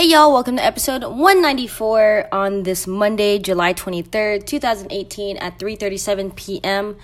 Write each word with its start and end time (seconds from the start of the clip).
Hey 0.00 0.06
y'all, 0.06 0.32
welcome 0.32 0.56
to 0.56 0.64
episode 0.64 1.04
194 1.04 2.28
on 2.32 2.62
this 2.62 2.86
Monday, 2.86 3.38
July 3.38 3.74
23rd, 3.74 4.46
2018 4.46 5.36
at 5.36 5.58
3:37 5.58 6.34
p.m. 6.36 6.96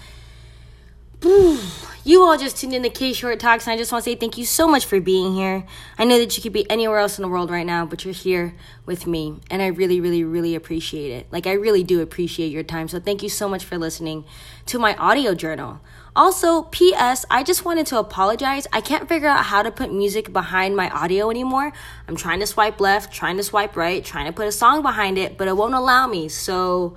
You 1.23 2.23
all 2.23 2.37
just 2.39 2.59
tuned 2.59 2.75
in 2.75 2.83
to 2.83 2.91
K 2.91 3.13
Short 3.13 3.41
Talks, 3.41 3.67
and 3.67 3.75
I 3.75 3.77
just 3.77 3.91
want 3.91 4.05
to 4.05 4.11
say 4.11 4.17
thank 4.17 4.39
you 4.39 4.45
so 4.45 4.69
much 4.69 4.85
for 4.85 5.01
being 5.01 5.35
here. 5.35 5.65
I 5.99 6.05
know 6.05 6.19
that 6.19 6.37
you 6.37 6.43
could 6.43 6.53
be 6.53 6.71
anywhere 6.71 6.99
else 6.99 7.19
in 7.19 7.23
the 7.23 7.29
world 7.29 7.51
right 7.51 7.67
now, 7.67 7.85
but 7.85 8.05
you're 8.05 8.15
here 8.15 8.55
with 8.85 9.07
me, 9.07 9.41
and 9.51 9.61
I 9.63 9.69
really, 9.69 10.01
really, 10.01 10.23
really 10.23 10.55
appreciate 10.55 11.11
it. 11.11 11.27
Like, 11.33 11.47
I 11.47 11.53
really 11.55 11.83
do 11.83 12.01
appreciate 12.01 12.53
your 12.53 12.63
time, 12.63 12.87
so 12.89 13.01
thank 13.01 13.23
you 13.23 13.29
so 13.29 13.49
much 13.49 13.65
for 13.65 13.77
listening 13.79 14.25
to 14.67 14.79
my 14.79 14.95
audio 14.97 15.35
journal. 15.35 15.81
Also, 16.15 16.63
P.S., 16.63 17.27
I 17.31 17.43
just 17.43 17.65
wanted 17.65 17.87
to 17.87 17.99
apologize. 17.99 18.67
I 18.73 18.81
can't 18.81 19.09
figure 19.09 19.29
out 19.29 19.47
how 19.47 19.63
to 19.63 19.71
put 19.71 19.93
music 19.93 20.33
behind 20.33 20.77
my 20.77 20.89
audio 20.91 21.29
anymore. 21.31 21.73
I'm 22.07 22.17
trying 22.17 22.41
to 22.41 22.47
swipe 22.47 22.81
left, 22.81 23.13
trying 23.13 23.37
to 23.39 23.43
swipe 23.43 23.77
right, 23.77 24.05
trying 24.05 24.27
to 24.27 24.33
put 24.33 24.47
a 24.47 24.53
song 24.53 24.83
behind 24.83 25.19
it, 25.19 25.37
but 25.37 25.49
it 25.49 25.57
won't 25.57 25.75
allow 25.75 26.07
me, 26.07 26.29
so. 26.29 26.97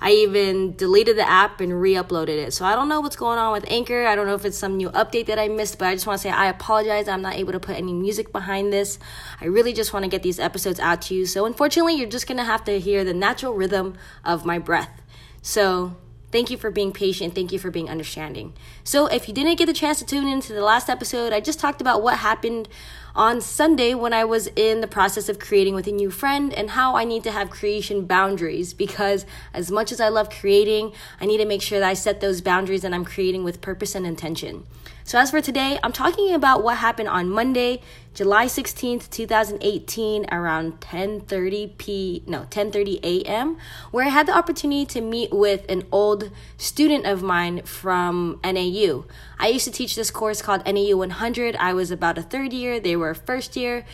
I 0.00 0.12
even 0.12 0.74
deleted 0.76 1.16
the 1.16 1.28
app 1.28 1.60
and 1.60 1.80
re 1.80 1.94
uploaded 1.94 2.28
it. 2.28 2.52
So 2.52 2.64
I 2.64 2.74
don't 2.74 2.88
know 2.88 3.00
what's 3.00 3.16
going 3.16 3.38
on 3.38 3.52
with 3.52 3.64
Anchor. 3.68 4.06
I 4.06 4.14
don't 4.14 4.26
know 4.26 4.34
if 4.34 4.44
it's 4.44 4.56
some 4.56 4.76
new 4.76 4.90
update 4.90 5.26
that 5.26 5.38
I 5.38 5.48
missed, 5.48 5.78
but 5.78 5.88
I 5.88 5.94
just 5.94 6.06
want 6.06 6.18
to 6.18 6.22
say 6.22 6.30
I 6.30 6.46
apologize. 6.46 7.08
I'm 7.08 7.22
not 7.22 7.36
able 7.36 7.52
to 7.52 7.60
put 7.60 7.76
any 7.76 7.92
music 7.92 8.32
behind 8.32 8.72
this. 8.72 8.98
I 9.40 9.46
really 9.46 9.72
just 9.72 9.92
want 9.92 10.04
to 10.04 10.08
get 10.08 10.22
these 10.22 10.38
episodes 10.38 10.80
out 10.80 11.02
to 11.02 11.14
you. 11.14 11.26
So 11.26 11.44
unfortunately, 11.44 11.94
you're 11.94 12.08
just 12.08 12.26
going 12.26 12.38
to 12.38 12.44
have 12.44 12.64
to 12.64 12.80
hear 12.80 13.04
the 13.04 13.14
natural 13.14 13.54
rhythm 13.54 13.96
of 14.24 14.44
my 14.44 14.58
breath. 14.58 15.02
So 15.42 15.96
Thank 16.32 16.50
you 16.50 16.56
for 16.56 16.70
being 16.70 16.92
patient. 16.92 17.34
Thank 17.34 17.52
you 17.52 17.58
for 17.58 17.70
being 17.70 17.88
understanding. 17.88 18.52
So, 18.84 19.06
if 19.06 19.26
you 19.26 19.34
didn't 19.34 19.56
get 19.56 19.66
the 19.66 19.72
chance 19.72 19.98
to 19.98 20.06
tune 20.06 20.28
into 20.28 20.52
the 20.52 20.62
last 20.62 20.88
episode, 20.88 21.32
I 21.32 21.40
just 21.40 21.58
talked 21.58 21.80
about 21.80 22.02
what 22.02 22.18
happened 22.18 22.68
on 23.14 23.40
Sunday 23.40 23.94
when 23.94 24.12
I 24.12 24.24
was 24.24 24.46
in 24.54 24.80
the 24.80 24.86
process 24.86 25.28
of 25.28 25.40
creating 25.40 25.74
with 25.74 25.88
a 25.88 25.92
new 25.92 26.10
friend 26.10 26.54
and 26.54 26.70
how 26.70 26.94
I 26.94 27.04
need 27.04 27.24
to 27.24 27.32
have 27.32 27.50
creation 27.50 28.06
boundaries 28.06 28.72
because 28.72 29.26
as 29.52 29.70
much 29.70 29.90
as 29.90 30.00
I 30.00 30.08
love 30.08 30.30
creating, 30.30 30.92
I 31.20 31.26
need 31.26 31.38
to 31.38 31.44
make 31.44 31.62
sure 31.62 31.80
that 31.80 31.88
I 31.88 31.94
set 31.94 32.20
those 32.20 32.40
boundaries 32.40 32.84
and 32.84 32.94
I'm 32.94 33.04
creating 33.04 33.42
with 33.42 33.60
purpose 33.60 33.96
and 33.96 34.06
intention. 34.06 34.64
So 35.10 35.18
as 35.18 35.32
for 35.32 35.40
today, 35.40 35.76
I'm 35.82 35.90
talking 35.90 36.32
about 36.32 36.62
what 36.62 36.76
happened 36.76 37.08
on 37.08 37.28
Monday, 37.30 37.82
July 38.14 38.46
16th, 38.46 39.10
2018 39.10 40.26
around 40.30 40.78
10:30 40.78 41.76
p 41.78 42.22
no, 42.28 42.46
10:30 42.48 43.00
a.m. 43.02 43.58
where 43.90 44.06
I 44.06 44.10
had 44.10 44.26
the 44.26 44.36
opportunity 44.38 44.86
to 44.86 45.00
meet 45.00 45.32
with 45.32 45.68
an 45.68 45.82
old 45.90 46.30
student 46.58 47.06
of 47.06 47.24
mine 47.24 47.62
from 47.62 48.38
NAU. 48.44 49.04
I 49.40 49.48
used 49.48 49.64
to 49.64 49.72
teach 49.72 49.96
this 49.96 50.12
course 50.12 50.42
called 50.42 50.64
NAU 50.64 50.96
100. 50.96 51.56
I 51.56 51.72
was 51.72 51.90
about 51.90 52.16
a 52.16 52.22
third 52.22 52.52
year, 52.52 52.78
they 52.78 52.94
were 52.94 53.12
first 53.12 53.56
year, 53.56 53.84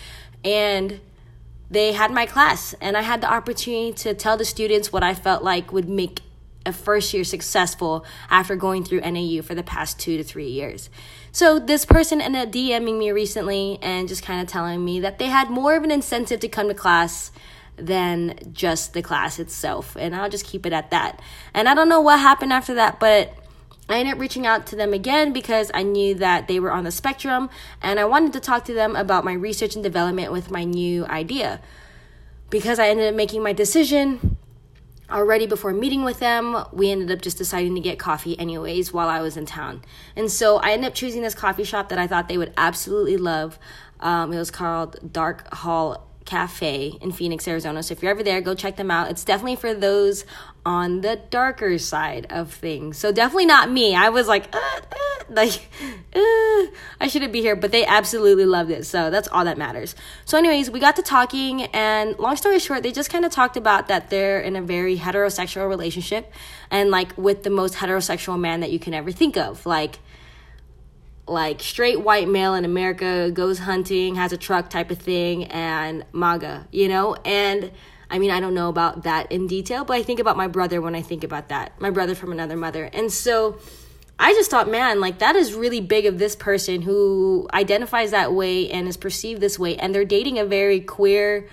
and 0.44 1.00
they 1.70 1.92
had 1.92 2.10
my 2.10 2.26
class 2.26 2.74
and 2.78 2.94
I 2.94 3.00
had 3.00 3.22
the 3.22 3.32
opportunity 3.32 3.90
to 4.04 4.12
tell 4.12 4.36
the 4.36 4.44
students 4.44 4.92
what 4.92 5.02
I 5.02 5.14
felt 5.14 5.42
like 5.42 5.72
would 5.72 5.88
make 5.88 6.20
a 6.66 6.72
first 6.72 7.14
year 7.14 7.24
successful 7.24 8.04
after 8.28 8.56
going 8.56 8.84
through 8.84 9.00
NAU 9.00 9.42
for 9.42 9.54
the 9.54 9.62
past 9.62 9.98
two 9.98 10.16
to 10.16 10.24
three 10.24 10.48
years. 10.48 10.90
So 11.32 11.58
this 11.58 11.84
person 11.84 12.20
ended 12.20 12.48
up 12.48 12.52
DMing 12.52 12.98
me 12.98 13.12
recently 13.12 13.78
and 13.82 14.08
just 14.08 14.22
kind 14.22 14.40
of 14.40 14.48
telling 14.48 14.84
me 14.84 15.00
that 15.00 15.18
they 15.18 15.26
had 15.26 15.50
more 15.50 15.76
of 15.76 15.84
an 15.84 15.90
incentive 15.90 16.40
to 16.40 16.48
come 16.48 16.68
to 16.68 16.74
class 16.74 17.30
than 17.76 18.38
just 18.52 18.94
the 18.94 19.02
class 19.02 19.38
itself. 19.38 19.96
And 19.98 20.14
I'll 20.14 20.30
just 20.30 20.46
keep 20.46 20.66
it 20.66 20.72
at 20.72 20.90
that. 20.90 21.20
And 21.54 21.68
I 21.68 21.74
don't 21.74 21.88
know 21.88 22.00
what 22.00 22.20
happened 22.20 22.52
after 22.52 22.74
that, 22.74 22.98
but 22.98 23.34
I 23.88 23.98
ended 23.98 24.14
up 24.14 24.20
reaching 24.20 24.46
out 24.46 24.66
to 24.68 24.76
them 24.76 24.92
again 24.92 25.32
because 25.32 25.70
I 25.72 25.82
knew 25.82 26.14
that 26.16 26.48
they 26.48 26.58
were 26.58 26.72
on 26.72 26.84
the 26.84 26.90
spectrum 26.90 27.50
and 27.80 28.00
I 28.00 28.04
wanted 28.04 28.32
to 28.32 28.40
talk 28.40 28.64
to 28.64 28.74
them 28.74 28.96
about 28.96 29.24
my 29.24 29.32
research 29.32 29.74
and 29.74 29.84
development 29.84 30.32
with 30.32 30.50
my 30.50 30.64
new 30.64 31.06
idea. 31.06 31.60
Because 32.50 32.78
I 32.78 32.88
ended 32.88 33.08
up 33.08 33.14
making 33.14 33.42
my 33.42 33.52
decision 33.52 34.35
already 35.10 35.46
before 35.46 35.72
meeting 35.72 36.04
with 36.04 36.18
them, 36.18 36.64
we 36.72 36.90
ended 36.90 37.10
up 37.10 37.22
just 37.22 37.38
deciding 37.38 37.74
to 37.74 37.80
get 37.80 37.98
coffee 37.98 38.38
anyways 38.38 38.92
while 38.92 39.08
I 39.08 39.20
was 39.20 39.36
in 39.36 39.46
town. 39.46 39.82
And 40.14 40.30
so 40.30 40.56
I 40.58 40.72
ended 40.72 40.88
up 40.88 40.94
choosing 40.94 41.22
this 41.22 41.34
coffee 41.34 41.64
shop 41.64 41.88
that 41.90 41.98
I 41.98 42.06
thought 42.06 42.28
they 42.28 42.38
would 42.38 42.52
absolutely 42.56 43.16
love. 43.16 43.58
Um, 44.00 44.32
it 44.32 44.38
was 44.38 44.50
called 44.50 45.12
Dark 45.12 45.52
Hall 45.54 46.06
Cafe 46.24 46.98
in 47.00 47.12
Phoenix, 47.12 47.46
Arizona. 47.48 47.82
So 47.82 47.92
if 47.92 48.02
you're 48.02 48.10
ever 48.10 48.22
there, 48.22 48.40
go 48.40 48.54
check 48.54 48.76
them 48.76 48.90
out. 48.90 49.10
It's 49.10 49.24
definitely 49.24 49.56
for 49.56 49.72
those 49.72 50.24
on 50.66 51.00
the 51.00 51.20
darker 51.30 51.78
side 51.78 52.26
of 52.28 52.52
things. 52.52 52.98
So 52.98 53.12
definitely 53.12 53.46
not 53.46 53.70
me. 53.70 53.94
I 53.94 54.08
was 54.10 54.26
like, 54.26 54.54
uh, 54.54 54.58
uh, 54.58 55.05
like, 55.28 55.68
uh, 56.14 56.18
I 57.00 57.08
shouldn't 57.08 57.32
be 57.32 57.40
here, 57.40 57.56
but 57.56 57.72
they 57.72 57.84
absolutely 57.84 58.44
loved 58.44 58.70
it. 58.70 58.86
So 58.86 59.10
that's 59.10 59.28
all 59.28 59.44
that 59.44 59.58
matters. 59.58 59.94
So, 60.24 60.38
anyways, 60.38 60.70
we 60.70 60.80
got 60.80 60.96
to 60.96 61.02
talking, 61.02 61.62
and 61.62 62.18
long 62.18 62.36
story 62.36 62.58
short, 62.58 62.82
they 62.82 62.92
just 62.92 63.10
kind 63.10 63.24
of 63.24 63.32
talked 63.32 63.56
about 63.56 63.88
that 63.88 64.10
they're 64.10 64.40
in 64.40 64.56
a 64.56 64.62
very 64.62 64.98
heterosexual 64.98 65.68
relationship, 65.68 66.32
and 66.70 66.90
like 66.90 67.16
with 67.16 67.42
the 67.42 67.50
most 67.50 67.74
heterosexual 67.74 68.38
man 68.38 68.60
that 68.60 68.70
you 68.70 68.78
can 68.78 68.94
ever 68.94 69.12
think 69.12 69.36
of, 69.36 69.66
like 69.66 69.98
like 71.28 71.60
straight 71.60 72.00
white 72.00 72.28
male 72.28 72.54
in 72.54 72.64
America 72.64 73.30
goes 73.32 73.58
hunting, 73.58 74.14
has 74.14 74.32
a 74.32 74.36
truck 74.36 74.70
type 74.70 74.90
of 74.90 74.98
thing, 74.98 75.44
and 75.44 76.04
MAGA, 76.12 76.68
you 76.70 76.88
know? 76.88 77.16
And 77.24 77.72
I 78.10 78.18
mean, 78.18 78.30
I 78.30 78.38
don't 78.40 78.54
know 78.54 78.68
about 78.68 79.02
that 79.02 79.30
in 79.32 79.46
detail, 79.46 79.84
but 79.84 79.94
I 79.94 80.02
think 80.02 80.20
about 80.20 80.36
my 80.36 80.46
brother 80.46 80.80
when 80.80 80.94
I 80.94 81.02
think 81.02 81.24
about 81.24 81.48
that. 81.48 81.80
My 81.80 81.90
brother 81.90 82.14
from 82.14 82.30
another 82.30 82.56
mother. 82.56 82.84
And 82.92 83.12
so 83.12 83.58
I 84.18 84.32
just 84.32 84.50
thought, 84.50 84.70
man, 84.70 85.00
like 85.00 85.18
that 85.18 85.36
is 85.36 85.52
really 85.52 85.80
big 85.80 86.06
of 86.06 86.18
this 86.18 86.34
person 86.34 86.82
who 86.82 87.48
identifies 87.52 88.12
that 88.12 88.32
way 88.32 88.70
and 88.70 88.88
is 88.88 88.96
perceived 88.96 89.40
this 89.40 89.58
way. 89.58 89.76
And 89.76 89.94
they're 89.94 90.04
dating 90.04 90.38
a 90.38 90.44
very 90.44 90.80
queer, 90.80 91.48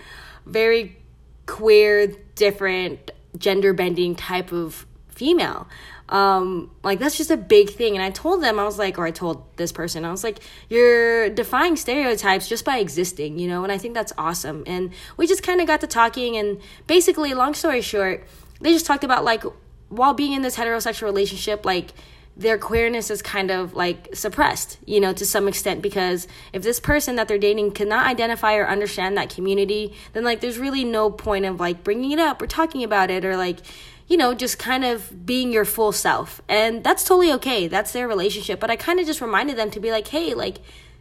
very 0.46 0.97
queer, 1.46 2.07
different, 2.35 3.12
gender 3.38 3.73
bending 3.73 4.16
type 4.16 4.52
of 4.52 4.85
female. 5.09 5.68
Um 6.09 6.72
like 6.84 7.00
that's 7.00 7.18
just 7.18 7.31
a 7.31 7.38
big 7.38 7.69
thing. 7.69 7.96
And 7.96 8.03
i 8.03 8.09
told 8.09 8.44
them 8.44 8.59
i 8.59 8.66
was 8.66 8.78
like 8.78 8.97
or 8.97 9.06
i 9.06 9.12
told 9.12 9.46
this 9.56 9.72
person 9.72 10.03
i 10.03 10.12
was 10.12 10.23
like 10.23 10.40
you're 10.69 11.29
defying 11.29 11.78
stereotypes 11.78 12.50
just 12.50 12.66
by 12.66 12.78
existing 12.79 13.40
you 13.40 13.47
know? 13.47 13.63
And 13.63 13.72
i 13.72 13.78
think 13.78 13.94
that's 13.94 14.12
awesome. 14.18 14.63
And 14.68 14.91
we 15.18 15.28
just 15.28 15.44
kind 15.44 15.62
of 15.62 15.68
got 15.68 15.81
to 15.81 15.88
talking 15.88 16.35
and 16.35 16.59
basically 16.88 17.34
long 17.34 17.53
story 17.53 17.81
short 17.81 18.25
they 18.59 18.73
just 18.73 18.85
talked 18.85 19.03
about 19.03 19.23
like 19.23 19.44
while 19.90 20.13
being 20.13 20.34
in 20.34 20.41
this 20.41 20.57
heterosexual 20.57 21.03
relationship 21.03 21.66
like 21.66 21.94
their 22.36 22.58
queerness 22.58 23.12
is 23.12 23.22
kind 23.22 23.52
of 23.52 23.76
like 23.76 24.16
suppressed, 24.16 24.78
you 24.86 25.00
know, 25.00 25.14
to 25.14 25.26
some 25.26 25.48
extent 25.48 25.82
because 25.82 26.28
if 26.52 26.64
this 26.64 26.80
person 26.80 27.16
that 27.16 27.28
they're 27.28 27.38
dating 27.38 27.72
cannot 27.72 28.08
identify 28.08 28.56
or 28.56 28.68
understand 28.68 29.16
that 29.18 29.30
community, 29.30 29.94
then 30.14 30.24
like 30.24 30.42
there's 30.42 30.58
really 30.58 30.84
no 30.84 31.12
point 31.12 31.46
of 31.46 31.60
like 31.60 31.84
bringing 31.84 32.12
it 32.12 32.20
up 32.20 32.42
or 32.42 32.48
talking 32.48 32.84
about 32.84 33.12
it 33.12 33.24
or 33.24 33.38
like 33.38 33.60
you 34.08 34.18
know, 34.18 34.34
just 34.34 34.60
kind 34.60 34.84
of 34.84 35.26
being 35.26 35.52
your 35.52 35.66
full 35.66 35.92
self. 35.92 36.42
And 36.50 36.84
that's 36.84 37.04
totally 37.04 37.32
okay. 37.34 37.68
That's 37.68 37.94
their 37.94 38.08
relationship. 38.08 38.60
But 38.60 38.70
I 38.70 38.76
kind 38.76 39.00
of 39.00 39.06
just 39.06 39.22
reminded 39.22 39.58
them 39.58 39.72
to 39.72 39.80
be 39.80 39.92
like, 39.92 40.10
hey, 40.10 40.34
like, 40.34 40.58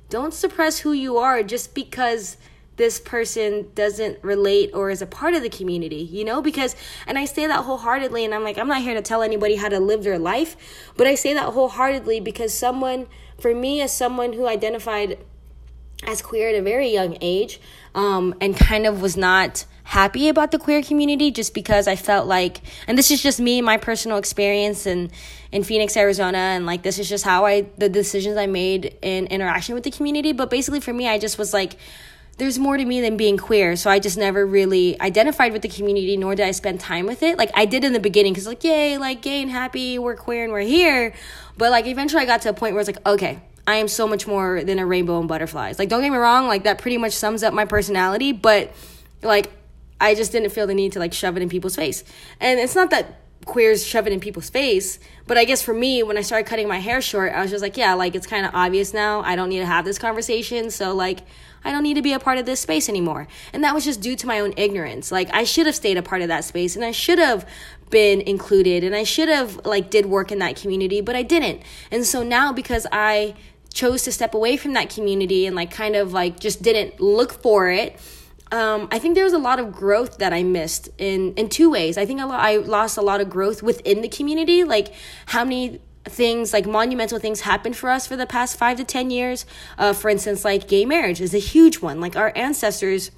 don't 0.08 0.32
suppress 0.32 0.78
who 0.78 0.92
you 0.92 1.16
are 1.18 1.42
just 1.42 1.74
because 1.74 2.36
this 2.76 3.00
person 3.00 3.70
doesn't 3.74 4.22
relate 4.22 4.70
or 4.74 4.90
is 4.90 5.02
a 5.02 5.06
part 5.06 5.34
of 5.34 5.42
the 5.42 5.50
community, 5.50 5.96
you 5.96 6.24
know? 6.24 6.40
Because, 6.40 6.74
and 7.06 7.18
I 7.18 7.26
say 7.26 7.46
that 7.46 7.64
wholeheartedly, 7.64 8.24
and 8.24 8.34
I'm 8.34 8.44
like, 8.44 8.58
I'm 8.58 8.68
not 8.68 8.82
here 8.82 8.94
to 8.94 9.02
tell 9.02 9.22
anybody 9.22 9.56
how 9.56 9.68
to 9.68 9.78
live 9.78 10.04
their 10.04 10.18
life, 10.18 10.56
but 10.96 11.06
I 11.06 11.14
say 11.14 11.34
that 11.34 11.52
wholeheartedly 11.52 12.20
because 12.20 12.56
someone, 12.56 13.06
for 13.38 13.54
me, 13.54 13.80
as 13.82 13.92
someone 13.92 14.32
who 14.32 14.46
identified 14.46 15.18
as 16.04 16.22
queer 16.22 16.48
at 16.48 16.54
a 16.54 16.62
very 16.62 16.88
young 16.88 17.16
age, 17.20 17.60
um, 17.94 18.34
and 18.40 18.56
kind 18.56 18.86
of 18.86 19.00
was 19.02 19.16
not 19.16 19.66
happy 19.84 20.28
about 20.28 20.50
the 20.50 20.58
queer 20.58 20.82
community 20.82 21.30
just 21.30 21.54
because 21.54 21.86
I 21.86 21.96
felt 21.96 22.26
like, 22.26 22.60
and 22.86 22.96
this 22.96 23.10
is 23.10 23.22
just 23.22 23.38
me, 23.38 23.60
my 23.60 23.76
personal 23.76 24.16
experience 24.16 24.86
in, 24.86 25.10
in 25.50 25.62
Phoenix, 25.62 25.96
Arizona, 25.96 26.38
and 26.38 26.66
like 26.66 26.82
this 26.82 26.98
is 26.98 27.08
just 27.08 27.24
how 27.24 27.44
I, 27.44 27.66
the 27.78 27.88
decisions 27.88 28.36
I 28.36 28.46
made 28.46 28.96
in 29.02 29.26
interaction 29.26 29.74
with 29.74 29.84
the 29.84 29.90
community. 29.90 30.32
But 30.32 30.50
basically 30.50 30.80
for 30.80 30.92
me, 30.92 31.08
I 31.08 31.18
just 31.18 31.38
was 31.38 31.52
like, 31.52 31.76
there's 32.38 32.58
more 32.58 32.76
to 32.76 32.84
me 32.84 33.00
than 33.00 33.16
being 33.16 33.36
queer. 33.36 33.76
So 33.76 33.90
I 33.90 33.98
just 33.98 34.16
never 34.16 34.46
really 34.46 35.00
identified 35.00 35.52
with 35.52 35.62
the 35.62 35.68
community, 35.68 36.16
nor 36.16 36.34
did 36.34 36.46
I 36.46 36.50
spend 36.50 36.80
time 36.80 37.06
with 37.06 37.22
it. 37.22 37.38
Like 37.38 37.50
I 37.54 37.66
did 37.66 37.84
in 37.84 37.92
the 37.92 38.00
beginning, 38.00 38.32
because 38.32 38.46
like, 38.46 38.64
yay, 38.64 38.98
like 38.98 39.22
gay 39.22 39.42
and 39.42 39.50
happy, 39.50 39.98
we're 39.98 40.16
queer 40.16 40.44
and 40.44 40.52
we're 40.52 40.60
here. 40.60 41.14
But 41.56 41.70
like 41.70 41.86
eventually 41.86 42.22
I 42.22 42.26
got 42.26 42.42
to 42.42 42.48
a 42.48 42.54
point 42.54 42.74
where 42.74 42.80
it's 42.80 42.88
like, 42.88 43.06
okay, 43.06 43.42
I 43.66 43.76
am 43.76 43.86
so 43.86 44.08
much 44.08 44.26
more 44.26 44.64
than 44.64 44.78
a 44.78 44.86
rainbow 44.86 45.20
and 45.20 45.28
butterflies. 45.28 45.78
Like, 45.78 45.88
don't 45.88 46.02
get 46.02 46.10
me 46.10 46.16
wrong, 46.16 46.48
like 46.48 46.64
that 46.64 46.78
pretty 46.78 46.98
much 46.98 47.12
sums 47.12 47.42
up 47.42 47.54
my 47.54 47.64
personality, 47.64 48.32
but 48.32 48.74
like 49.22 49.52
I 50.00 50.14
just 50.16 50.32
didn't 50.32 50.50
feel 50.50 50.66
the 50.66 50.74
need 50.74 50.92
to 50.92 50.98
like 50.98 51.12
shove 51.12 51.36
it 51.36 51.42
in 51.42 51.48
people's 51.48 51.76
face. 51.76 52.02
And 52.40 52.58
it's 52.58 52.74
not 52.74 52.90
that 52.90 53.21
queers 53.44 53.86
shove 53.86 54.06
it 54.06 54.12
in 54.12 54.20
people's 54.20 54.50
face, 54.50 54.98
but 55.26 55.36
I 55.36 55.44
guess 55.44 55.62
for 55.62 55.74
me, 55.74 56.02
when 56.02 56.18
I 56.18 56.22
started 56.22 56.46
cutting 56.48 56.68
my 56.68 56.78
hair 56.78 57.00
short, 57.00 57.32
I 57.32 57.42
was 57.42 57.50
just 57.50 57.62
like, 57.62 57.76
yeah, 57.76 57.94
like 57.94 58.14
it's 58.14 58.26
kind 58.26 58.46
of 58.46 58.54
obvious 58.54 58.92
now. 58.92 59.20
I 59.22 59.36
don't 59.36 59.48
need 59.48 59.60
to 59.60 59.66
have 59.66 59.84
this 59.84 59.98
conversation. 59.98 60.70
So, 60.70 60.94
like, 60.94 61.20
I 61.64 61.70
don't 61.70 61.82
need 61.82 61.94
to 61.94 62.02
be 62.02 62.12
a 62.12 62.18
part 62.18 62.38
of 62.38 62.46
this 62.46 62.60
space 62.60 62.88
anymore. 62.88 63.28
And 63.52 63.62
that 63.64 63.74
was 63.74 63.84
just 63.84 64.00
due 64.00 64.16
to 64.16 64.26
my 64.26 64.40
own 64.40 64.52
ignorance. 64.56 65.12
Like, 65.12 65.32
I 65.32 65.44
should 65.44 65.66
have 65.66 65.74
stayed 65.74 65.96
a 65.96 66.02
part 66.02 66.22
of 66.22 66.28
that 66.28 66.44
space 66.44 66.76
and 66.76 66.84
I 66.84 66.90
should 66.90 67.18
have 67.18 67.48
been 67.90 68.20
included 68.22 68.84
and 68.84 68.94
I 68.94 69.04
should 69.04 69.28
have, 69.28 69.64
like, 69.64 69.90
did 69.90 70.06
work 70.06 70.32
in 70.32 70.38
that 70.40 70.56
community, 70.56 71.00
but 71.00 71.14
I 71.14 71.22
didn't. 71.22 71.62
And 71.90 72.04
so 72.04 72.22
now, 72.22 72.52
because 72.52 72.86
I 72.90 73.34
chose 73.72 74.02
to 74.04 74.12
step 74.12 74.34
away 74.34 74.56
from 74.56 74.72
that 74.72 74.90
community 74.90 75.46
and, 75.46 75.54
like, 75.54 75.70
kind 75.70 75.94
of, 75.94 76.12
like, 76.12 76.40
just 76.40 76.62
didn't 76.62 77.00
look 77.00 77.32
for 77.32 77.70
it 77.70 77.98
um, 78.52 78.86
I 78.92 78.98
think 78.98 79.14
there 79.14 79.24
was 79.24 79.32
a 79.32 79.38
lot 79.38 79.58
of 79.58 79.72
growth 79.72 80.18
that 80.18 80.32
I 80.32 80.42
missed 80.42 80.90
in 80.98 81.32
in 81.34 81.48
two 81.48 81.70
ways. 81.70 81.96
I 81.96 82.04
think 82.04 82.20
a 82.20 82.26
lot, 82.26 82.40
I 82.40 82.56
lost 82.56 82.98
a 82.98 83.02
lot 83.02 83.20
of 83.20 83.30
growth 83.30 83.62
within 83.62 84.02
the 84.02 84.08
community, 84.08 84.62
like 84.62 84.92
how 85.26 85.42
many 85.42 85.80
things 86.04 86.52
like 86.52 86.66
monumental 86.66 87.18
things 87.18 87.42
happened 87.42 87.76
for 87.76 87.88
us 87.88 88.06
for 88.06 88.16
the 88.16 88.26
past 88.26 88.58
five 88.58 88.76
to 88.76 88.84
ten 88.84 89.10
years. 89.10 89.46
Uh, 89.78 89.94
for 89.94 90.10
instance, 90.10 90.44
like 90.44 90.68
gay 90.68 90.84
marriage 90.84 91.20
is 91.20 91.34
a 91.34 91.38
huge 91.38 91.80
one. 91.80 91.98
Like 92.00 92.14
our 92.14 92.32
ancestors 92.36 93.10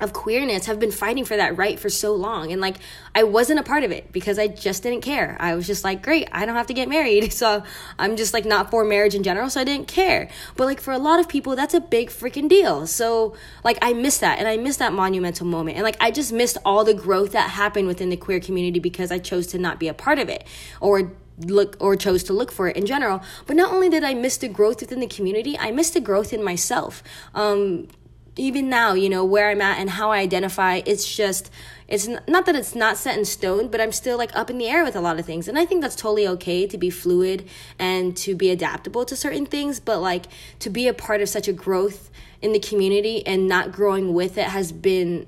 of 0.00 0.12
queerness 0.12 0.66
have 0.66 0.78
been 0.78 0.90
fighting 0.90 1.24
for 1.24 1.36
that 1.36 1.56
right 1.56 1.78
for 1.78 1.88
so 1.88 2.14
long. 2.14 2.52
And 2.52 2.60
like 2.60 2.76
i 3.14 3.22
wasn't 3.22 3.60
a 3.60 3.62
part 3.62 3.84
of 3.84 3.90
it 3.90 4.12
because 4.12 4.38
i 4.38 4.46
just 4.46 4.82
didn't 4.82 5.00
care. 5.00 5.36
I 5.40 5.54
was 5.54 5.66
just 5.66 5.84
like 5.84 6.02
great 6.02 6.28
i 6.32 6.44
don't 6.46 6.56
have 6.56 6.66
to 6.68 6.74
get 6.74 6.88
married. 6.88 7.32
So 7.36 7.62
i'm 7.98 8.16
just 8.16 8.32
like 8.32 8.44
not 8.44 8.70
for 8.70 8.84
marriage 8.84 9.14
in 9.14 9.22
general 9.22 9.50
so 9.50 9.60
i 9.60 9.64
didn't 9.64 9.88
care. 9.88 10.28
But 10.56 10.64
like 10.64 10.80
for 10.80 10.92
a 10.92 10.98
lot 10.98 11.20
of 11.20 11.28
people 11.28 11.54
that's 11.56 11.74
a 11.74 11.80
big 11.80 12.10
freaking 12.10 12.48
deal. 12.48 12.86
So 12.86 13.34
like 13.64 13.78
i 13.82 13.92
missed 13.92 14.20
that 14.20 14.38
and 14.38 14.48
i 14.48 14.56
missed 14.56 14.78
that 14.78 14.92
monumental 14.92 15.46
moment. 15.46 15.76
And 15.76 15.84
like 15.84 15.96
i 16.00 16.10
just 16.10 16.32
missed 16.32 16.58
all 16.64 16.84
the 16.84 16.94
growth 16.94 17.32
that 17.32 17.50
happened 17.50 17.88
within 17.88 18.08
the 18.10 18.16
queer 18.16 18.40
community 18.40 18.80
because 18.80 19.10
i 19.10 19.18
chose 19.18 19.46
to 19.48 19.58
not 19.58 19.78
be 19.78 19.88
a 19.88 19.94
part 19.94 20.18
of 20.18 20.28
it 20.28 20.46
or 20.80 21.12
look 21.38 21.76
or 21.80 21.96
chose 21.96 22.22
to 22.24 22.32
look 22.32 22.50
for 22.50 22.68
it 22.68 22.76
in 22.76 22.86
general. 22.86 23.22
But 23.46 23.56
not 23.56 23.72
only 23.72 23.88
did 23.88 24.04
i 24.04 24.14
miss 24.14 24.36
the 24.38 24.48
growth 24.48 24.80
within 24.80 25.00
the 25.00 25.06
community 25.06 25.58
i 25.58 25.70
missed 25.70 25.94
the 25.94 26.00
growth 26.00 26.32
in 26.32 26.42
myself. 26.42 27.02
Um 27.34 27.88
even 28.36 28.68
now, 28.68 28.92
you 28.92 29.08
know, 29.08 29.24
where 29.24 29.50
I'm 29.50 29.62
at 29.62 29.78
and 29.78 29.90
how 29.90 30.10
I 30.10 30.18
identify, 30.18 30.82
it's 30.84 31.14
just, 31.16 31.50
it's 31.88 32.06
not 32.06 32.46
that 32.46 32.54
it's 32.54 32.74
not 32.74 32.96
set 32.96 33.16
in 33.18 33.24
stone, 33.24 33.68
but 33.68 33.80
I'm 33.80 33.92
still 33.92 34.18
like 34.18 34.34
up 34.36 34.50
in 34.50 34.58
the 34.58 34.68
air 34.68 34.84
with 34.84 34.94
a 34.94 35.00
lot 35.00 35.18
of 35.18 35.24
things. 35.24 35.48
And 35.48 35.58
I 35.58 35.64
think 35.64 35.80
that's 35.80 35.96
totally 35.96 36.28
okay 36.28 36.66
to 36.66 36.76
be 36.76 36.90
fluid 36.90 37.48
and 37.78 38.16
to 38.18 38.34
be 38.34 38.50
adaptable 38.50 39.04
to 39.06 39.16
certain 39.16 39.46
things, 39.46 39.80
but 39.80 40.00
like 40.00 40.26
to 40.58 40.68
be 40.68 40.86
a 40.86 40.94
part 40.94 41.22
of 41.22 41.28
such 41.28 41.48
a 41.48 41.52
growth 41.52 42.10
in 42.42 42.52
the 42.52 42.60
community 42.60 43.26
and 43.26 43.48
not 43.48 43.72
growing 43.72 44.12
with 44.12 44.36
it 44.36 44.46
has 44.46 44.70
been 44.70 45.26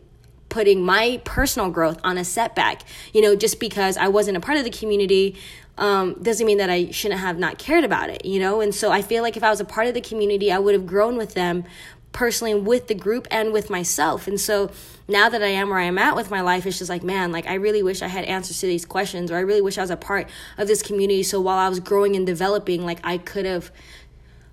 putting 0.50 0.84
my 0.84 1.20
personal 1.25 1.70
growth 1.70 1.99
on 2.04 2.19
a 2.19 2.25
setback. 2.25 2.82
You 3.14 3.22
know, 3.22 3.37
just 3.37 3.58
because 3.58 3.96
I 3.96 4.08
wasn't 4.08 4.37
a 4.37 4.40
part 4.40 4.58
of 4.58 4.64
the 4.64 4.70
community 4.70 5.37
um, 5.78 6.14
doesn't 6.20 6.46
mean 6.46 6.58
that 6.58 6.70
I 6.70 6.90
shouldn't 6.90 7.20
have 7.20 7.38
not 7.38 7.58
cared 7.58 7.84
about 7.84 8.11
it, 8.11 8.25
you 8.25 8.40
know? 8.40 8.61
And 8.61 8.75
so 8.75 8.90
I 8.90 9.00
feel 9.00 9.22
like 9.22 9.37
if 9.37 9.44
I 9.44 9.50
was 9.50 9.61
a 9.61 9.64
part 9.64 9.87
of 9.87 9.94
the 9.94 10.00
community, 10.00 10.50
I 10.50 10.58
would 10.58 10.75
have 10.75 10.87
grown 10.87 11.16
with 11.16 11.34
them, 11.34 11.64
personally 12.12 12.55
with 12.55 12.88
the 12.88 12.94
group 12.94 13.28
and 13.31 13.52
with 13.52 13.70
myself. 13.70 14.26
And 14.26 14.40
so 14.40 14.70
now 15.06 15.28
that 15.28 15.43
I 15.43 15.49
am 15.49 15.70
where 15.70 15.78
I 15.78 15.84
am 15.84 15.99
at 15.99 16.16
with 16.16 16.31
my 16.31 16.40
life, 16.40 16.66
it's 16.66 16.78
just 16.78 16.90
like, 16.90 17.02
man, 17.02 17.32
like 17.32 17.46
I 17.46 17.55
really 17.55 17.82
wish 17.82 18.02
I 18.02 18.08
had 18.08 18.25
answers 18.25 18.60
to 18.60 18.66
these 18.66 18.84
questions, 18.84 19.31
or 19.31 19.37
I 19.37 19.40
really 19.40 19.60
wish 19.60 19.78
I 19.78 19.82
was 19.82 19.90
a 19.90 19.96
part 19.96 20.28
of 20.56 20.69
this 20.69 20.82
community. 20.82 21.22
So 21.22 21.40
while 21.40 21.58
I 21.58 21.69
was 21.69 21.81
growing 21.81 22.16
and 22.16 22.26
developing, 22.26 22.84
like 22.84 23.00
I 23.05 23.19
could 23.19 23.44
have, 23.44 23.70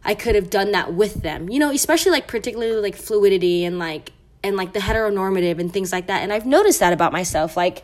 I 0.04 0.16
could 0.16 0.36
have 0.36 0.50
done 0.50 0.72
that 0.74 0.94
with 0.94 1.24
them, 1.24 1.50
you 1.50 1.60
know, 1.60 1.72
especially 1.72 2.12
like 2.12 2.28
particularly 2.28 2.80
like 2.82 2.96
fluidity 2.96 3.66
and 3.66 3.80
like, 3.80 4.12
and 4.44 4.56
like 4.56 4.74
the 4.74 4.80
heteronormative 4.80 5.60
and 5.60 5.74
things 5.74 5.92
like 5.92 6.08
that. 6.08 6.22
And 6.22 6.32
I've 6.32 6.46
noticed 6.46 6.80
that 6.80 6.94
about 6.94 7.12
myself. 7.12 7.58
Like, 7.58 7.84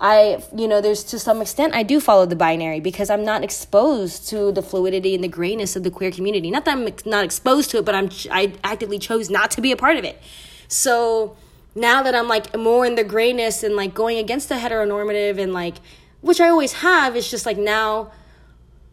I, 0.00 0.42
you 0.54 0.68
know, 0.68 0.80
there's 0.80 1.02
to 1.04 1.18
some 1.18 1.42
extent 1.42 1.74
I 1.74 1.82
do 1.82 1.98
follow 2.00 2.24
the 2.24 2.36
binary 2.36 2.78
because 2.78 3.10
I'm 3.10 3.24
not 3.24 3.42
exposed 3.42 4.28
to 4.28 4.52
the 4.52 4.62
fluidity 4.62 5.14
and 5.14 5.24
the 5.24 5.28
grayness 5.28 5.74
of 5.74 5.82
the 5.82 5.90
queer 5.90 6.12
community. 6.12 6.50
Not 6.50 6.64
that 6.66 6.76
I'm 6.76 6.88
not 7.04 7.24
exposed 7.24 7.70
to 7.70 7.78
it, 7.78 7.84
but 7.84 7.94
I'm 7.94 8.08
I 8.30 8.54
actively 8.62 8.98
chose 8.98 9.28
not 9.28 9.50
to 9.52 9.60
be 9.60 9.72
a 9.72 9.76
part 9.76 9.96
of 9.96 10.04
it. 10.04 10.20
So 10.68 11.36
now 11.74 12.02
that 12.02 12.14
I'm 12.14 12.28
like 12.28 12.56
more 12.56 12.86
in 12.86 12.94
the 12.94 13.04
grayness 13.04 13.62
and 13.62 13.74
like 13.74 13.94
going 13.94 14.18
against 14.18 14.48
the 14.48 14.56
heteronormative 14.56 15.38
and 15.38 15.52
like, 15.52 15.76
which 16.20 16.40
I 16.40 16.48
always 16.48 16.74
have, 16.74 17.16
it's 17.16 17.30
just 17.30 17.46
like 17.46 17.58
now 17.58 18.12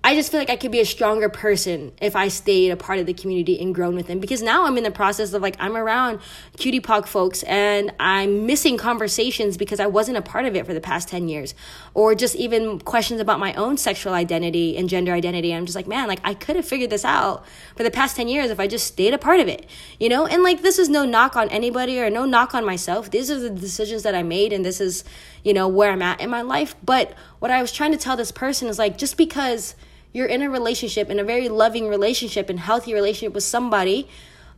I 0.06 0.14
just 0.14 0.30
feel 0.30 0.40
like 0.40 0.52
I 0.52 0.56
could 0.56 0.72
be 0.72 0.82
a 0.82 0.86
stronger 0.86 1.30
person 1.30 1.92
if 2.00 2.16
I 2.16 2.28
stayed 2.28 2.70
a 2.70 2.78
part 2.78 3.00
of 3.00 3.08
the 3.08 3.14
community 3.16 3.60
and 3.60 3.74
grown 3.74 3.96
with 3.96 4.06
them. 4.06 4.20
Because 4.20 4.44
now 4.44 4.68
I'm 4.68 4.78
in 4.78 4.84
the 4.84 4.92
process 4.92 5.34
of 5.34 5.42
like, 5.42 5.56
I'm 5.58 5.76
around 5.76 6.20
QTPOC 6.58 7.08
folks 7.08 7.42
and 7.42 7.92
I'm 8.00 8.46
missing 8.46 8.78
conversations 8.78 9.58
because 9.58 9.80
I 9.80 9.88
wasn't 9.88 10.20
a 10.20 10.22
part 10.22 10.46
of 10.46 10.56
it 10.56 10.68
for 10.68 10.76
the 10.76 10.80
past 10.80 11.08
10 11.08 11.28
years. 11.28 11.56
Or 11.96 12.14
just 12.14 12.36
even 12.36 12.78
questions 12.82 13.20
about 13.20 13.40
my 13.40 13.56
own 13.56 13.78
sexual 13.78 14.14
identity 14.14 14.78
and 14.78 14.88
gender 14.88 15.12
identity. 15.12 15.52
I'm 15.52 15.66
just 15.66 15.76
like, 15.76 15.88
man, 15.88 16.08
like 16.08 16.20
I 16.24 16.36
could 16.36 16.56
have 16.56 16.68
figured 16.68 16.92
this 16.92 17.04
out 17.04 17.44
for 17.76 17.82
the 17.82 17.90
past 17.90 18.16
10 18.16 18.28
years 18.28 18.52
if 18.52 18.60
I 18.60 18.68
just 18.68 18.86
stayed 18.86 19.16
a 19.16 19.18
part 19.18 19.40
of 19.40 19.48
it, 19.48 19.68
you 20.00 20.08
know? 20.08 20.28
And 20.28 20.44
like, 20.44 20.62
this 20.62 20.78
is 20.78 20.88
no 20.88 21.04
knock 21.04 21.36
on 21.36 21.50
anybody 21.50 22.00
or 22.00 22.12
no 22.12 22.26
knock 22.26 22.54
on 22.54 22.64
myself. 22.64 23.10
These 23.10 23.32
are 23.32 23.40
the 23.40 23.50
decisions 23.50 24.04
that 24.04 24.14
I 24.14 24.22
made 24.22 24.54
and 24.54 24.64
this 24.64 24.80
is, 24.80 25.04
you 25.44 25.52
know, 25.52 25.68
where 25.68 25.90
I'm 25.90 26.04
at 26.04 26.22
in 26.22 26.30
my 26.30 26.44
life. 26.44 26.76
But 26.84 27.16
what 27.40 27.50
I 27.50 27.60
was 27.60 27.72
trying 27.72 27.92
to 27.94 27.98
tell 27.98 28.16
this 28.16 28.32
person 28.32 28.68
is 28.68 28.78
like, 28.78 29.00
just 29.00 29.18
because 29.18 29.74
you're 30.16 30.26
in 30.26 30.42
a 30.42 30.50
relationship, 30.50 31.10
in 31.10 31.20
a 31.20 31.26
very 31.26 31.50
loving 31.50 31.90
relationship 31.90 32.50
and 32.50 32.58
healthy 32.58 32.94
relationship 32.94 33.34
with 33.34 33.44
somebody 33.44 34.08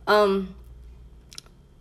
um, 0.06 0.54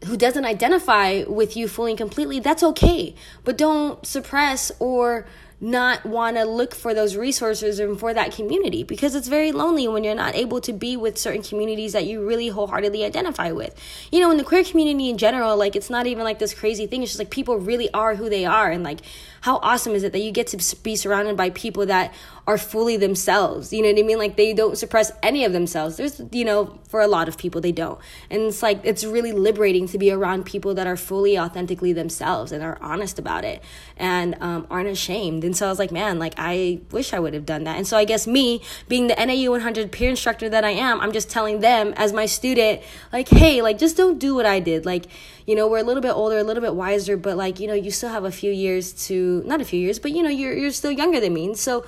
who 0.05 0.17
doesn't 0.17 0.45
identify 0.45 1.23
with 1.27 1.55
you 1.55 1.67
fully 1.67 1.91
and 1.91 1.97
completely, 1.97 2.39
that's 2.39 2.63
okay. 2.63 3.13
But 3.43 3.55
don't 3.55 4.03
suppress 4.03 4.71
or 4.79 5.27
not 5.59 6.05
want 6.05 6.37
to 6.37 6.45
look 6.45 6.75
for 6.75 6.93
those 6.93 7.15
resources 7.15 7.79
and 7.79 7.99
for 7.99 8.13
that 8.13 8.31
community 8.31 8.83
because 8.83 9.15
it's 9.15 9.27
very 9.27 9.51
lonely 9.51 9.87
when 9.87 10.03
you're 10.03 10.13
not 10.13 10.35
able 10.35 10.61
to 10.61 10.71
be 10.71 10.95
with 10.95 11.17
certain 11.17 11.41
communities 11.41 11.93
that 11.93 12.05
you 12.05 12.25
really 12.27 12.47
wholeheartedly 12.47 13.03
identify 13.03 13.51
with. 13.51 13.75
You 14.11 14.19
know, 14.19 14.29
in 14.29 14.37
the 14.37 14.43
queer 14.43 14.63
community 14.63 15.09
in 15.09 15.17
general, 15.17 15.57
like 15.57 15.75
it's 15.75 15.89
not 15.89 16.05
even 16.05 16.23
like 16.23 16.37
this 16.37 16.53
crazy 16.53 16.85
thing. 16.85 17.01
It's 17.01 17.11
just 17.11 17.19
like 17.19 17.31
people 17.31 17.57
really 17.57 17.91
are 17.91 18.13
who 18.15 18.29
they 18.29 18.45
are. 18.45 18.69
And 18.69 18.83
like, 18.83 18.99
how 19.41 19.57
awesome 19.57 19.93
is 19.93 20.03
it 20.03 20.11
that 20.13 20.19
you 20.19 20.31
get 20.31 20.47
to 20.47 20.75
be 20.77 20.95
surrounded 20.95 21.35
by 21.35 21.49
people 21.49 21.85
that 21.87 22.13
are 22.45 22.57
fully 22.57 22.97
themselves? 22.97 23.73
You 23.73 23.81
know 23.81 23.89
what 23.89 23.99
I 23.99 24.03
mean? 24.03 24.17
Like, 24.17 24.37
they 24.37 24.53
don't 24.53 24.77
suppress 24.77 25.11
any 25.23 25.43
of 25.45 25.53
themselves. 25.53 25.97
There's, 25.97 26.21
you 26.31 26.45
know, 26.45 26.79
for 26.87 27.01
a 27.01 27.07
lot 27.07 27.27
of 27.27 27.37
people, 27.37 27.61
they 27.61 27.71
don't. 27.71 27.99
And 28.29 28.43
it's 28.43 28.63
like, 28.63 28.81
it's 28.83 29.03
really 29.03 29.31
liberating 29.31 29.87
to 29.87 29.97
be 29.97 30.11
around 30.11 30.45
people 30.45 30.73
that 30.75 30.87
are 30.87 30.97
fully 30.97 31.37
authentically 31.37 31.93
themselves 31.93 32.51
and 32.51 32.63
are 32.63 32.77
honest 32.81 33.19
about 33.19 33.43
it 33.43 33.63
and 33.97 34.35
um, 34.41 34.67
aren't 34.69 34.89
ashamed 34.89 35.43
and 35.43 35.55
so 35.55 35.65
I 35.65 35.69
was 35.69 35.79
like, 35.79 35.91
man, 35.91 36.19
like 36.19 36.35
I 36.37 36.81
wish 36.91 37.13
I 37.13 37.19
would 37.19 37.33
have 37.33 37.45
done 37.45 37.63
that. 37.63 37.77
And 37.77 37.87
so 37.87 37.97
I 37.97 38.05
guess 38.05 38.27
me 38.27 38.61
being 38.87 39.07
the 39.07 39.15
NAU 39.15 39.51
100 39.51 39.91
peer 39.91 40.09
instructor 40.09 40.49
that 40.49 40.63
I 40.63 40.71
am, 40.71 41.01
I'm 41.01 41.11
just 41.11 41.29
telling 41.29 41.61
them 41.61 41.93
as 41.97 42.13
my 42.13 42.25
student, 42.25 42.81
like, 43.11 43.29
hey, 43.29 43.61
like 43.61 43.77
just 43.77 43.97
don't 43.97 44.19
do 44.19 44.35
what 44.35 44.45
I 44.45 44.59
did. 44.59 44.85
Like, 44.85 45.05
you 45.45 45.55
know, 45.55 45.67
we're 45.67 45.79
a 45.79 45.83
little 45.83 46.01
bit 46.01 46.11
older, 46.11 46.37
a 46.37 46.43
little 46.43 46.61
bit 46.61 46.75
wiser, 46.75 47.17
but 47.17 47.37
like, 47.37 47.59
you 47.59 47.67
know, 47.67 47.73
you 47.73 47.91
still 47.91 48.09
have 48.09 48.25
a 48.25 48.31
few 48.31 48.51
years 48.51 48.93
to 49.07 49.17
not 49.45 49.61
a 49.61 49.65
few 49.65 49.79
years, 49.79 49.99
but 49.99 50.11
you 50.11 50.21
know, 50.23 50.29
you're 50.29 50.55
you're 50.61 50.71
still 50.71 50.91
younger 50.91 51.19
than 51.19 51.33
me. 51.33 51.45
And 51.45 51.57
so 51.57 51.85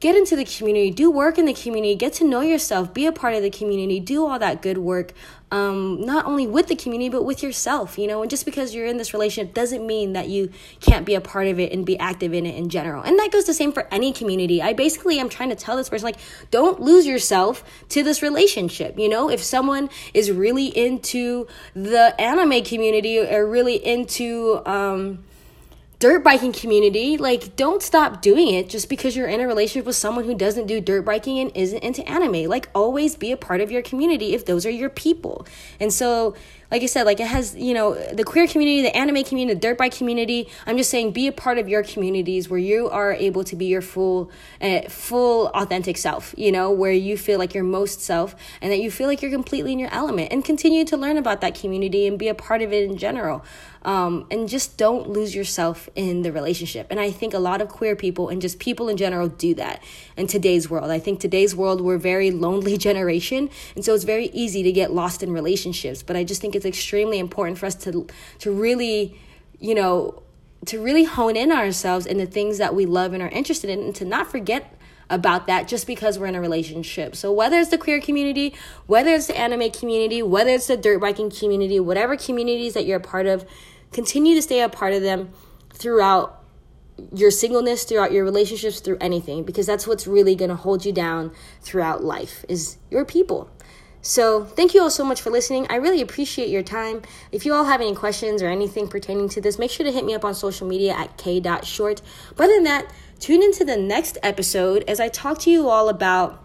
get 0.00 0.14
into 0.14 0.36
the 0.36 0.44
community, 0.44 0.90
do 0.90 1.10
work 1.10 1.38
in 1.38 1.44
the 1.44 1.52
community, 1.52 1.96
get 1.96 2.12
to 2.12 2.24
know 2.24 2.40
yourself, 2.40 2.94
be 2.94 3.06
a 3.06 3.12
part 3.12 3.34
of 3.34 3.42
the 3.42 3.50
community, 3.50 3.98
do 3.98 4.24
all 4.24 4.38
that 4.38 4.62
good 4.62 4.78
work, 4.78 5.12
um, 5.50 6.00
not 6.02 6.24
only 6.24 6.46
with 6.46 6.68
the 6.68 6.76
community, 6.76 7.08
but 7.08 7.24
with 7.24 7.42
yourself, 7.42 7.98
you 7.98 8.06
know. 8.06 8.22
And 8.22 8.30
just 8.30 8.44
because 8.44 8.74
you're 8.74 8.86
in 8.86 8.96
this 8.96 9.12
relationship 9.12 9.54
doesn't 9.54 9.84
mean 9.84 10.12
that 10.12 10.28
you 10.28 10.50
can't 10.80 11.04
be 11.04 11.14
a 11.14 11.20
part 11.20 11.48
of 11.48 11.58
it 11.58 11.72
and 11.72 11.84
be 11.84 11.98
active 11.98 12.32
in 12.32 12.46
it 12.46 12.54
in 12.54 12.68
general. 12.68 13.02
And 13.02 13.18
that 13.18 13.32
goes 13.32 13.46
the 13.46 13.54
same 13.54 13.72
for 13.72 13.88
any 13.90 14.12
community. 14.12 14.62
I 14.62 14.72
basically 14.72 15.18
am 15.18 15.28
trying 15.28 15.48
to 15.48 15.56
tell 15.56 15.76
this 15.76 15.88
person, 15.88 16.04
like, 16.04 16.20
don't 16.50 16.80
lose 16.80 17.06
yourself 17.06 17.64
to 17.88 18.04
this 18.04 18.22
relationship, 18.22 18.98
you 18.98 19.08
know. 19.08 19.28
If 19.30 19.42
someone 19.42 19.90
is 20.14 20.30
really 20.30 20.66
into 20.66 21.48
the 21.74 22.14
anime 22.20 22.62
community 22.62 23.18
or 23.18 23.46
really 23.46 23.84
into, 23.84 24.62
um, 24.64 25.24
dirt 25.98 26.22
biking 26.22 26.52
community, 26.52 27.16
like 27.16 27.56
don't 27.56 27.82
stop 27.82 28.22
doing 28.22 28.48
it 28.54 28.68
just 28.68 28.88
because 28.88 29.16
you're 29.16 29.28
in 29.28 29.40
a 29.40 29.46
relationship 29.46 29.86
with 29.86 29.96
someone 29.96 30.24
who 30.24 30.34
doesn't 30.34 30.66
do 30.66 30.80
dirt 30.80 31.04
biking 31.04 31.38
and 31.38 31.50
isn't 31.56 31.82
into 31.82 32.08
anime. 32.08 32.44
Like 32.48 32.68
always 32.74 33.16
be 33.16 33.32
a 33.32 33.36
part 33.36 33.60
of 33.60 33.70
your 33.70 33.82
community 33.82 34.34
if 34.34 34.46
those 34.46 34.64
are 34.64 34.70
your 34.70 34.90
people. 34.90 35.46
And 35.80 35.92
so 35.92 36.36
like 36.70 36.82
I 36.82 36.86
said, 36.86 37.04
like 37.04 37.18
it 37.18 37.26
has, 37.26 37.56
you 37.56 37.72
know, 37.72 37.94
the 37.94 38.24
queer 38.24 38.46
community, 38.46 38.82
the 38.82 38.94
anime 38.94 39.24
community, 39.24 39.54
the 39.54 39.60
dirt 39.60 39.78
bike 39.78 39.94
community. 39.94 40.48
I'm 40.66 40.76
just 40.76 40.90
saying, 40.90 41.12
be 41.12 41.26
a 41.26 41.32
part 41.32 41.56
of 41.56 41.68
your 41.68 41.82
communities 41.82 42.50
where 42.50 42.58
you 42.58 42.90
are 42.90 43.12
able 43.12 43.42
to 43.44 43.56
be 43.56 43.66
your 43.66 43.80
full, 43.80 44.30
uh, 44.60 44.82
full 44.82 45.48
authentic 45.48 45.96
self. 45.96 46.34
You 46.36 46.52
know, 46.52 46.70
where 46.70 46.92
you 46.92 47.16
feel 47.16 47.38
like 47.38 47.54
your 47.54 47.64
most 47.64 48.00
self, 48.00 48.36
and 48.60 48.70
that 48.70 48.80
you 48.80 48.90
feel 48.90 49.08
like 49.08 49.22
you're 49.22 49.30
completely 49.30 49.72
in 49.72 49.78
your 49.78 49.92
element, 49.92 50.30
and 50.30 50.44
continue 50.44 50.84
to 50.84 50.96
learn 50.96 51.16
about 51.16 51.40
that 51.40 51.54
community 51.54 52.06
and 52.06 52.18
be 52.18 52.28
a 52.28 52.34
part 52.34 52.60
of 52.60 52.72
it 52.72 52.84
in 52.84 52.98
general. 52.98 53.44
Um, 53.82 54.26
and 54.30 54.48
just 54.48 54.76
don't 54.76 55.08
lose 55.08 55.36
yourself 55.36 55.88
in 55.94 56.22
the 56.22 56.32
relationship. 56.32 56.88
And 56.90 56.98
I 56.98 57.12
think 57.12 57.32
a 57.32 57.38
lot 57.38 57.62
of 57.62 57.68
queer 57.68 57.94
people 57.94 58.28
and 58.28 58.42
just 58.42 58.58
people 58.58 58.88
in 58.88 58.96
general 58.96 59.28
do 59.28 59.54
that 59.54 59.82
in 60.16 60.26
today's 60.26 60.68
world. 60.68 60.90
I 60.90 60.98
think 60.98 61.20
today's 61.20 61.54
world 61.54 61.80
we're 61.80 61.96
very 61.96 62.32
lonely 62.32 62.76
generation, 62.88 63.48
and 63.76 63.84
so 63.84 63.94
it's 63.94 64.04
very 64.04 64.26
easy 64.34 64.62
to 64.64 64.72
get 64.72 64.92
lost 64.92 65.22
in 65.22 65.32
relationships. 65.32 66.02
But 66.02 66.16
I 66.16 66.24
just 66.24 66.42
think 66.42 66.56
it's 66.58 66.66
extremely 66.66 67.18
important 67.18 67.56
for 67.58 67.66
us 67.66 67.74
to 67.76 68.06
to 68.40 68.50
really, 68.52 69.18
you 69.58 69.74
know, 69.74 70.22
to 70.66 70.82
really 70.82 71.04
hone 71.04 71.36
in 71.36 71.50
ourselves 71.50 72.04
in 72.04 72.18
the 72.18 72.26
things 72.26 72.58
that 72.58 72.74
we 72.74 72.84
love 72.84 73.14
and 73.14 73.22
are 73.22 73.28
interested 73.28 73.70
in 73.70 73.80
and 73.80 73.94
to 73.94 74.04
not 74.04 74.30
forget 74.30 74.74
about 75.10 75.46
that 75.46 75.66
just 75.66 75.86
because 75.86 76.18
we're 76.18 76.26
in 76.26 76.34
a 76.34 76.40
relationship. 76.40 77.16
So 77.16 77.32
whether 77.32 77.58
it's 77.58 77.70
the 77.70 77.78
queer 77.78 78.00
community, 78.00 78.54
whether 78.86 79.10
it's 79.10 79.26
the 79.26 79.38
anime 79.38 79.70
community, 79.70 80.22
whether 80.22 80.50
it's 80.50 80.66
the 80.66 80.76
dirt 80.76 81.00
biking 81.00 81.30
community, 81.30 81.80
whatever 81.80 82.16
communities 82.16 82.74
that 82.74 82.84
you're 82.84 82.98
a 82.98 83.00
part 83.00 83.26
of, 83.26 83.46
continue 83.92 84.34
to 84.34 84.42
stay 84.42 84.60
a 84.60 84.68
part 84.68 84.92
of 84.92 85.02
them 85.02 85.30
throughout 85.72 86.44
your 87.14 87.30
singleness, 87.30 87.84
throughout 87.84 88.12
your 88.12 88.24
relationships, 88.24 88.80
through 88.80 88.98
anything 89.00 89.44
because 89.44 89.66
that's 89.66 89.86
what's 89.86 90.06
really 90.06 90.34
going 90.34 90.50
to 90.50 90.56
hold 90.56 90.84
you 90.84 90.92
down 90.92 91.32
throughout 91.62 92.02
life 92.02 92.44
is 92.48 92.76
your 92.90 93.04
people. 93.04 93.50
So, 94.00 94.44
thank 94.44 94.74
you 94.74 94.82
all 94.82 94.90
so 94.90 95.04
much 95.04 95.20
for 95.20 95.30
listening. 95.30 95.66
I 95.68 95.76
really 95.76 96.00
appreciate 96.00 96.48
your 96.48 96.62
time. 96.62 97.02
If 97.32 97.44
you 97.44 97.52
all 97.52 97.64
have 97.64 97.80
any 97.80 97.94
questions 97.94 98.42
or 98.42 98.48
anything 98.48 98.88
pertaining 98.88 99.28
to 99.30 99.40
this, 99.40 99.58
make 99.58 99.70
sure 99.70 99.84
to 99.84 99.92
hit 99.92 100.04
me 100.04 100.14
up 100.14 100.24
on 100.24 100.34
social 100.34 100.68
media 100.68 100.92
at 100.92 101.16
k.short. 101.16 102.00
But 102.36 102.44
other 102.44 102.54
than 102.54 102.64
that, 102.64 102.92
tune 103.18 103.42
into 103.42 103.64
the 103.64 103.76
next 103.76 104.16
episode 104.22 104.84
as 104.86 105.00
I 105.00 105.08
talk 105.08 105.40
to 105.40 105.50
you 105.50 105.68
all 105.68 105.88
about. 105.88 106.44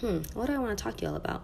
Hmm, 0.00 0.20
what 0.32 0.46
do 0.46 0.54
I 0.54 0.58
want 0.58 0.76
to 0.76 0.82
talk 0.82 0.96
to 0.96 1.02
you 1.02 1.10
all 1.10 1.16
about? 1.16 1.42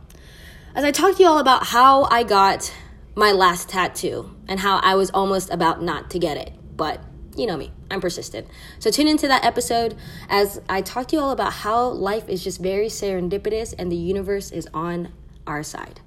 As 0.75 0.84
I 0.84 0.90
talk 0.90 1.16
to 1.16 1.22
you 1.22 1.28
all 1.28 1.38
about 1.38 1.66
how 1.66 2.04
I 2.04 2.22
got 2.22 2.72
my 3.14 3.32
last 3.32 3.68
tattoo 3.68 4.34
and 4.48 4.60
how 4.60 4.78
I 4.78 4.94
was 4.94 5.10
almost 5.10 5.50
about 5.50 5.82
not 5.82 6.10
to 6.10 6.18
get 6.18 6.36
it. 6.36 6.52
But 6.76 7.02
you 7.36 7.46
know 7.46 7.56
me, 7.56 7.72
I'm 7.90 8.00
persistent. 8.00 8.46
So 8.78 8.90
tune 8.90 9.08
into 9.08 9.28
that 9.28 9.44
episode 9.44 9.96
as 10.28 10.60
I 10.68 10.80
talk 10.80 11.08
to 11.08 11.16
you 11.16 11.22
all 11.22 11.30
about 11.30 11.52
how 11.52 11.88
life 11.88 12.28
is 12.28 12.42
just 12.42 12.60
very 12.60 12.86
serendipitous 12.86 13.74
and 13.78 13.90
the 13.90 13.96
universe 13.96 14.50
is 14.50 14.68
on 14.72 15.12
our 15.46 15.62
side. 15.62 16.00